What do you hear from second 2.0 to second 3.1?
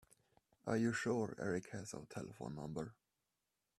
telephone number?